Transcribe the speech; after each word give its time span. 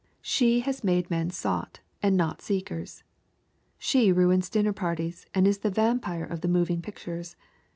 She 0.23 0.61
has 0.61 0.83
made 0.83 1.11
men 1.11 1.29
sought 1.29 1.81
and 2.01 2.17
not 2.17 2.41
seekers. 2.41 3.03
She 3.77 4.11
ruins 4.11 4.49
dinner 4.49 4.73
parties 4.73 5.27
and 5.35 5.47
is 5.47 5.59
the 5.59 5.69
vampire 5.69 6.25
of 6.25 6.41
the 6.41 6.47
moving 6.47 6.81
pictures. 6.81 7.35